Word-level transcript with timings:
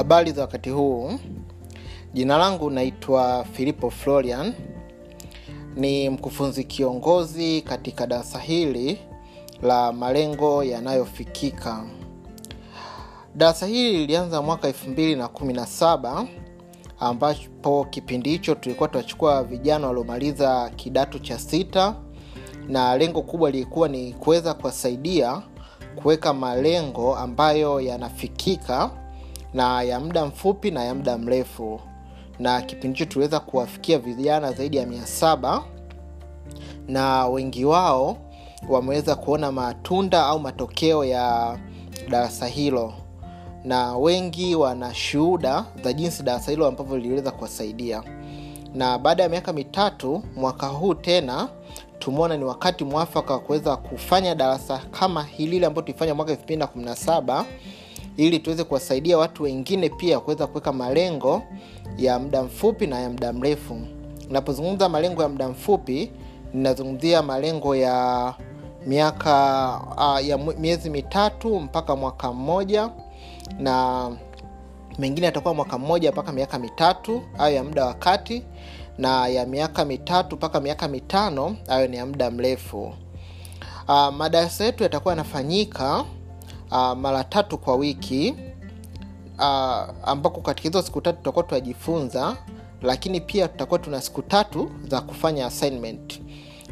Habari 0.00 0.32
za 0.32 0.40
wakati 0.42 0.70
huu. 0.70 1.12
Jina 2.12 2.38
langu 2.38 2.70
naitwa 2.70 3.44
Filipo 3.52 3.90
Florian, 3.90 4.52
ni 5.76 6.10
mkufunzi 6.10 6.64
kiongozi 6.64 7.62
katika 7.62 8.06
darasa 8.06 8.38
hili 8.38 8.98
la 9.62 9.92
malengo 9.92 10.64
yanayofikika. 10.64 11.84
Darasa 13.34 13.66
hili 13.66 13.98
lilianza 13.98 14.42
mwaka 14.42 14.68
2017 14.70 16.26
ambapo 17.00 17.84
kipindi 17.90 18.30
hicho 18.30 18.54
tulikuwa 18.54 18.88
tunachukua 18.88 19.44
vijana 19.44 19.86
waliomaliza 19.86 20.70
kidato 20.76 21.18
cha 21.18 21.38
sita, 21.38 21.94
na 22.68 22.96
lengo 22.96 23.22
kubwa 23.22 23.50
lilikuwa 23.50 23.88
ni 23.88 24.12
kuweza 24.12 24.54
kuwasaidia 24.54 25.42
kuweka 25.96 26.32
malengo 26.34 27.16
ambayo 27.16 27.80
yanafikika 27.80 28.90
na 29.54 29.82
ya 29.82 30.00
muda 30.00 30.26
mfupi 30.26 30.70
na 30.70 30.84
ya 30.84 30.94
muda 30.94 31.18
mrefu. 31.18 31.80
Na 32.38 32.62
kipindi 32.62 32.98
hicho 32.98 33.12
tuliweza 33.12 33.40
kuwafikia 33.40 33.98
vijana 33.98 34.52
zaidi 34.52 34.76
ya 34.76 34.86
mia 34.86 35.06
saba. 35.06 35.62
Na 36.88 37.26
wengi 37.26 37.64
wao 37.64 38.16
wameweza 38.68 39.14
kuona 39.14 39.52
matunda 39.52 40.26
au 40.26 40.40
matokeo 40.40 41.04
ya 41.04 41.58
darasa 42.10 42.46
hilo. 42.46 42.92
Na 43.64 43.96
wengi 43.96 44.54
wana 44.54 44.94
shuhuda 44.94 45.64
za 45.84 45.92
jinsi 45.92 46.22
darasa 46.22 46.50
hilo 46.50 46.66
ambavyo 46.66 46.96
liliweza 46.98 47.30
kuwasaidia. 47.30 48.02
Na 48.74 48.98
baada 48.98 49.22
ya 49.22 49.28
miaka 49.28 49.52
mitatu 49.52 50.22
mwaka 50.36 50.66
huu 50.66 50.94
tena 50.94 51.48
tumeona 51.98 52.36
ni 52.36 52.44
wakati 52.44 52.84
mwafaka 52.84 53.32
wa 53.32 53.38
kuweza 53.40 53.76
kufanya 53.76 54.34
darasa 54.34 54.78
kama 54.78 55.22
hili 55.24 55.64
ambayo 55.64 55.82
tulifanya 55.86 56.14
mwaka 56.14 56.32
217 56.34 57.44
ili 58.16 58.38
tuweze 58.38 58.64
kuwasaidia 58.64 59.18
watu 59.18 59.42
wengine 59.42 59.88
pia 59.88 60.20
kuweza 60.20 60.46
kuweka 60.46 60.72
malengo 60.72 61.42
ya 61.98 62.18
muda 62.18 62.42
mfupi 62.42 62.86
na 62.86 63.00
ya 63.00 63.10
muda 63.10 63.32
mrefu. 63.32 63.80
Napozungumza 64.30 64.88
malengo 64.88 65.22
ya 65.22 65.28
muda 65.28 65.48
mfupi 65.48 66.10
ninazungumzia 66.54 67.22
malengo 67.22 67.76
ya 67.76 68.34
miaka 68.86 69.80
uh, 69.96 70.26
ya 70.26 70.38
miezi 70.38 70.90
mitatu 70.90 71.60
mpaka 71.60 71.96
mwaka 71.96 72.32
mmoja 72.32 72.90
na 73.58 74.10
mengine 74.98 75.26
yatakuwa 75.26 75.54
mwaka 75.54 75.78
mmoja 75.78 76.12
mpaka 76.12 76.32
miaka 76.32 76.58
mitatu 76.58 77.22
ayo 77.38 77.56
ya 77.56 77.64
muda 77.64 77.86
wa 77.86 77.94
kati 77.94 78.42
na 78.98 79.28
ya 79.28 79.46
miaka 79.46 79.84
mitatu 79.84 80.36
mpaka 80.36 80.60
miaka 80.60 80.88
mitano 80.88 81.56
ayo 81.68 81.86
ni 81.86 81.96
ya 81.96 82.06
muda 82.06 82.30
mrefu. 82.30 82.92
Uh, 83.88 84.08
madarasa 84.14 84.64
yetu 84.64 84.82
yatakuwa 84.82 85.12
yanafanyika 85.12 86.04
uh, 86.70 86.92
mara 86.92 87.24
tatu 87.24 87.58
kwa 87.58 87.74
wiki 87.76 88.34
uh, 89.38 89.44
ambako 90.04 90.40
katika 90.40 90.68
hizo 90.68 90.82
siku 90.82 91.00
tatu 91.00 91.18
tutakuwa 91.18 91.44
tunajifunza 91.44 92.36
lakini 92.82 93.20
pia 93.20 93.48
tutakuwa 93.48 93.78
tuna 93.78 94.00
siku 94.00 94.22
tatu 94.22 94.70
za 94.88 95.00
kufanya 95.00 95.46
assignment. 95.46 96.22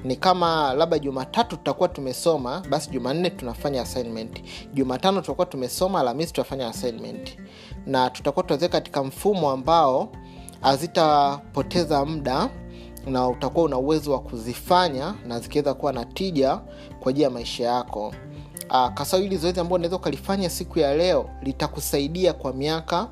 Ni 0.05 0.17
kama 0.17 0.75
labda 0.75 0.99
jumatatu 0.99 1.57
tutakuwa 1.57 1.89
tumesoma 1.89 2.63
basi 2.71 2.91
jumanne 2.91 3.31
tunafanya 3.31 3.83
assignment. 3.83 4.43
Jumatano 4.75 5.21
tutakuwa 5.21 5.47
tumesoma 5.47 6.01
alhamisi 6.01 6.33
tutafanya 6.33 6.69
assignment. 6.69 7.39
Na 7.87 8.11
tutakuwa 8.11 8.43
tunaziweka 8.45 8.73
katika 8.79 9.05
mfumo 9.05 9.51
ambao 9.51 10.09
hazitapoteza 10.61 12.05
muda 12.05 12.49
na 13.07 13.29
utakuwa 13.29 13.65
una 13.65 13.79
uwezo 13.79 14.12
wa 14.12 14.21
kuzifanya 14.21 15.15
na 15.27 15.41
zikiweza 15.41 15.75
kuwa 15.75 15.93
na 15.93 16.05
tija 16.05 16.57
kwa 17.01 17.11
ajili 17.11 17.25
ya 17.25 17.31
maisha 17.31 17.65
yako 17.65 18.15
uh, 18.71 18.89
kasau 18.95 19.21
hili 19.21 19.37
zoezi 19.37 19.61
ambao 19.61 19.75
unaweza 19.77 19.97
ukalifanya 19.97 20.51
siku 20.51 20.79
ya 20.79 20.95
leo 20.97 21.31
litakusaidia 21.43 22.33
kwa 22.33 22.53
miaka 22.53 23.09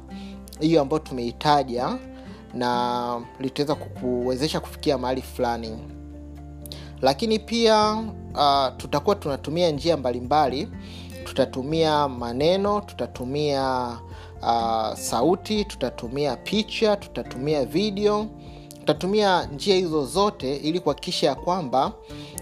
hiyo 0.60 0.80
ambayo 0.82 0.98
tumeitaja 0.98 1.96
na 2.54 3.20
litaweza 3.40 3.74
kukuwezesha 3.74 4.60
kufikia 4.60 4.98
mahali 4.98 5.22
fulani. 5.22 5.78
Lakini 7.02 7.38
pia 7.38 7.92
uh, 8.34 8.76
tutakuwa 8.76 9.16
tunatumia 9.16 9.70
njia 9.70 9.96
mbalimbali. 9.96 10.68
Tutatumia 11.24 12.08
maneno 12.08 12.80
tutatumia 12.80 13.88
uh, 14.42 14.94
sauti 14.94 15.64
tutatumia 15.64 16.36
picha 16.36 16.96
tutatumia 16.96 17.64
video. 17.64 18.26
Tutatumia 18.78 19.44
njia 19.46 19.76
hizo 19.76 20.04
zote 20.06 20.56
ili 20.56 20.80
kuhakikisha 20.80 21.26
ya 21.26 21.34
kwamba 21.34 21.92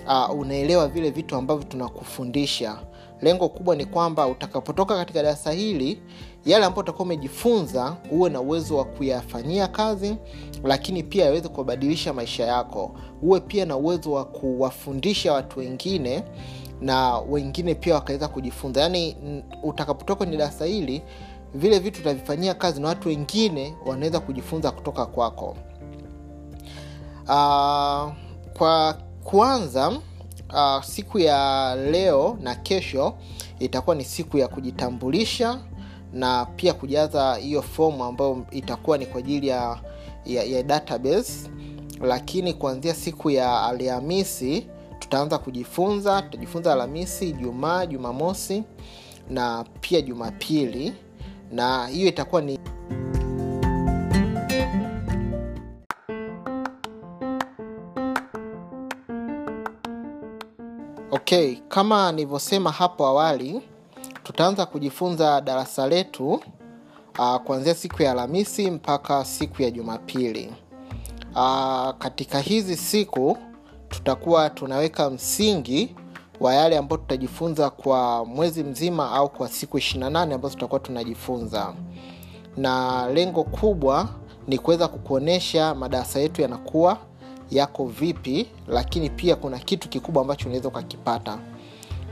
uh, 0.07 0.39
unaelewa 0.39 0.89
vile 0.89 1.11
vitu 1.11 1.37
ambavyo 1.37 1.65
tunakufundisha 1.65 2.77
lengo 3.23 3.49
kubwa 3.49 3.77
ni 3.77 3.85
kwamba 3.87 4.27
utakapotoka 4.27 4.97
katika 4.97 5.23
darasa 5.23 5.53
hili 5.53 6.03
yale 6.45 6.65
ambayo 6.65 6.83
utakuwa 6.83 7.05
umejifunza 7.05 7.97
uwe 8.11 8.31
na 8.31 8.41
uwezo 8.41 8.77
wa 8.77 8.85
kuyafanyia 8.85 9.69
kazi 9.69 10.17
lakini 10.65 11.03
pia 11.03 11.25
yaweze 11.25 11.49
kuwabadilisha 11.49 12.13
maisha 12.13 12.45
yako. 12.45 12.95
Uwe 13.23 13.41
pia 13.41 13.65
na 13.67 13.77
uwezo 13.77 14.13
wa 14.13 14.25
kuwafundisha 14.25 15.33
watu 15.33 15.59
wengine 15.59 16.23
na 16.81 17.19
wengine 17.19 17.75
pia 17.75 17.95
wakaweza 17.95 18.29
kujifunza. 18.29 18.81
Yaani 18.81 19.17
utakapotoka 19.63 20.19
kwenye 20.19 20.37
darasa 20.37 20.65
hili 20.65 21.03
vile 21.55 21.79
vitu 21.79 22.01
utavifanyia 22.01 22.55
kazi 22.55 22.81
na 22.81 22.89
watu 22.89 23.09
wengine 23.09 23.75
wanaweza 23.87 24.21
kujifunza 24.21 24.71
kutoka 24.71 25.07
kwako. 25.07 25.57
Uh, 27.25 28.13
kwa 28.59 28.99
kwanza 29.25 29.93
uh, 30.53 30.82
siku 30.84 31.19
ya 31.19 31.75
leo 31.91 32.38
na 32.43 32.55
kesho 32.55 33.15
itakuwa 33.59 33.97
ni 33.97 34.05
siku 34.05 34.38
ya 34.38 34.49
kujitambulisha 34.49 35.59
na 36.12 36.44
pia 36.56 36.75
kujaza 36.75 37.34
hiyo 37.34 37.62
fomu 37.62 38.05
ambayo 38.05 38.47
itakuwa 38.50 38.99
ni 38.99 39.06
kwa 39.06 39.19
ajili 39.19 39.49
ya, 39.49 39.78
ya, 40.27 40.43
ya 40.44 40.62
database. 40.62 41.50
Lakini 42.00 42.55
kuanzia 42.55 42.94
siku 42.94 43.31
ya 43.31 43.62
alhamisi 43.62 44.66
tutaanza 44.99 45.38
kujifunza 45.38 46.22
tutajifunza 46.22 46.72
alhamisi 46.72 47.32
jumaa 47.32 47.87
jumamosi 47.87 48.62
na 49.31 49.65
pia 49.81 50.00
jumapili. 50.00 50.93
Na 51.53 51.87
hiyo 51.87 52.09
itakuwa 52.09 52.43
ni 52.43 52.59
okay 61.15 61.57
kama 61.69 62.13
nilivyosema 62.13 62.71
hapo 62.71 63.07
awali 63.07 63.61
tutaanza 64.23 64.67
kujifunza 64.67 65.41
darasa 65.41 65.87
letu 65.89 66.41
uh, 67.19 67.37
kuanzia 67.37 67.75
siku 67.75 68.03
ya 68.03 68.13
alhamisi 68.13 68.71
mpaka 68.71 69.25
siku 69.25 69.63
ya 69.63 69.71
jumapili. 69.71 70.53
Uh, 71.35 71.91
katika 71.99 72.39
hizi 72.41 72.77
siku 72.77 73.39
tutakuwa 73.89 74.51
tunaweka 74.51 75.11
msingi 75.11 75.97
wa 76.41 76.55
yale 76.55 76.79
ambayo 76.79 76.97
tutajifunza 77.01 77.71
kwa 77.71 78.25
mwezi 78.25 78.65
mzima 78.65 79.11
au 79.13 79.29
kwa 79.29 79.49
siku 79.49 79.79
28 79.79 80.35
ambazo 80.35 80.55
tutakuwa 80.55 80.81
tunajifunza. 80.81 81.75
Na 82.57 83.07
lengo 83.09 83.45
kubwa 83.45 84.09
ni 84.49 84.59
kuweza 84.59 84.89
kukuonyesha 84.89 85.75
madarasa 85.75 86.21
yetu 86.21 86.43
yanakuwa 86.43 86.99
yako 87.50 87.84
vipi 87.87 88.47
lakini 88.69 89.10
pia 89.10 89.37
kuna 89.37 89.59
kitu 89.59 89.88
kikubwa 89.88 90.22
ambacho 90.22 90.47
unaweza 90.47 90.69
ukakipata. 90.69 91.38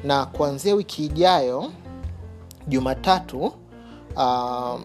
Na 0.04 0.26
kuanzia 0.26 0.74
wiki 0.74 1.04
ijayo 1.04 1.72
jumatatu 2.68 3.52
uh, 4.16 4.80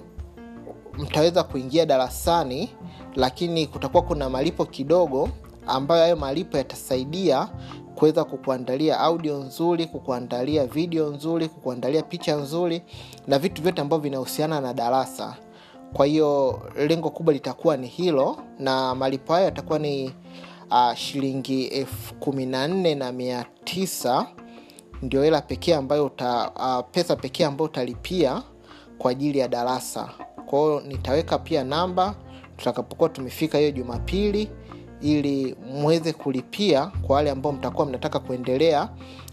mtaweza 0.97 1.43
kuingia 1.43 1.85
darasani 1.85 2.69
lakini 3.15 3.67
kutakuwa 3.67 4.03
kuna 4.03 4.29
malipo 4.29 4.65
kidogo 4.65 5.29
ambayo 5.67 6.01
hayo 6.01 6.15
malipo 6.15 6.57
yatasaidia 6.57 7.47
kuweza 7.95 8.23
kukuandalia 8.23 8.99
audio 8.99 9.37
nzuri 9.37 9.85
kukuandalia 9.85 10.65
video 10.65 11.09
nzuri 11.09 11.49
kukuandalia 11.49 12.01
picha 12.01 12.35
nzuri 12.35 12.81
na 13.27 13.39
vitu 13.39 13.61
vyote 13.61 13.81
ambavyo 13.81 14.03
vinahusiana 14.03 14.61
na 14.61 14.73
darasa 14.73 15.35
kwa 15.93 16.05
hiyo 16.05 16.61
lengo 16.87 17.09
kubwa 17.09 17.33
litakuwa 17.33 17.77
ni 17.77 17.87
hilo 17.87 18.37
na 18.59 18.95
malipo 18.95 19.33
hayo 19.33 19.45
yatakuwa 19.45 19.79
ni 19.79 20.11
uh, 20.71 20.93
shilingi 20.95 21.63
elfu 21.65 22.13
kumi 22.15 22.45
na 22.45 22.67
nne 22.67 22.95
na 22.95 23.11
mia 23.11 23.45
tisa. 23.63 24.27
Ndio 25.01 25.23
hela 25.23 25.41
pekee 25.41 25.75
ambayo 25.75 26.05
uta, 26.05 26.51
uh, 26.55 26.85
pesa 26.91 27.15
pekee 27.15 27.45
ambayo 27.45 27.65
utalipia 27.69 28.43
kwa 28.97 29.11
ajili 29.11 29.39
ya 29.39 29.47
darasa. 29.47 30.09
Kwao 30.45 30.81
nitaweka 30.81 31.39
pia 31.39 31.63
namba 31.63 32.15
tutakapokuwa 32.57 33.09
tumefika 33.09 33.57
hiyo 33.57 33.71
jumapili 33.71 34.49
ili 35.01 35.55
mweze 35.73 36.13
kulipia 36.13 36.85
kwa 37.01 37.15
wale 37.15 37.31
ambao 37.31 37.51
mtakuwa 37.51 37.85
mnataka 37.87 38.19
kuendelea 38.19 38.89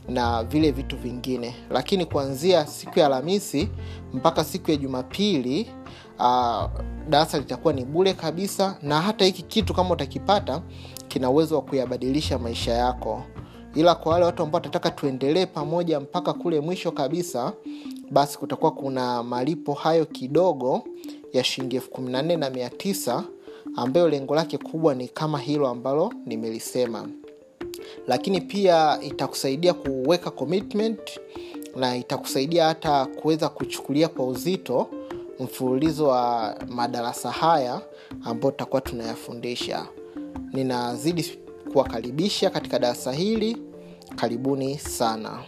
na 0.09 0.43
vile 0.45 0.71
vitu 0.71 0.97
vingine. 0.97 1.55
Lakini 1.71 2.07
kuanzia 2.07 2.67
siku 2.67 2.99
ya 2.99 3.07
alhamisi 3.07 3.69
mpaka 4.13 4.45
siku 4.45 4.71
ya 4.71 4.77
jumapili 4.77 5.71
Ah, 6.19 6.69
darasa 7.09 7.39
litakuwa 7.39 7.73
ni 7.75 7.85
bure 7.85 8.13
kabisa 8.13 8.79
na 8.83 9.01
hata 9.01 9.25
hiki 9.25 9.43
kitu 9.43 9.75
kama 9.75 9.91
utakipata 9.91 10.63
kina 11.09 11.31
uwezo 11.31 11.55
wa 11.55 11.63
kuyabadilisha 11.63 12.39
maisha 12.39 12.73
yako. 12.73 13.23
Ila 13.75 13.95
kwa 13.95 14.13
wale 14.13 14.25
watu 14.25 14.43
ambao 14.43 14.57
watataka 14.59 14.91
tuendelee 14.91 15.47
pamoja 15.47 16.01
mpaka 16.01 16.33
kule 16.33 16.61
mwisho 16.61 16.93
kabisa 16.93 17.53
basi 18.11 18.39
kutakuwa 18.39 18.71
kuna 18.71 19.23
malipo 19.23 19.73
hayo 19.73 20.07
kidogo 20.07 20.83
ya 21.33 21.45
shilingi 21.45 21.77
elfu 21.77 21.91
kumi 21.91 22.13
na 22.13 22.23
nne 22.23 22.37
na 22.37 22.51
mia 22.51 22.71
tisa 22.71 23.25
ambayo 23.77 24.09
lengo 24.09 24.35
lake 24.35 24.59
kubwa 24.59 24.95
ni 24.95 25.09
kama 25.09 25.39
hilo 25.39 25.69
ambalo 25.69 26.13
nimelisema. 26.27 27.09
Lakini 28.07 28.41
pia 28.41 28.99
itakusaidia 29.03 29.75
kuweka 29.75 30.31
commitment 30.31 31.01
na 31.77 31.97
itakusaidia 31.97 32.67
hata 32.67 33.07
kuweza 33.07 33.49
kuchukulia 33.49 34.09
kwa 34.09 34.27
uzito 34.27 34.87
mfululizo 35.41 36.07
wa 36.09 36.55
madarasa 36.69 37.31
haya 37.31 37.81
ambayo 38.25 38.51
tutakuwa 38.51 38.81
tunayafundisha. 38.81 39.87
Ninazidi 40.53 41.39
kuwakaribisha 41.73 42.51
katika 42.51 42.79
darasa 42.79 43.13
hili. 43.13 43.57
Karibuni 44.17 44.79
sana. 44.79 45.39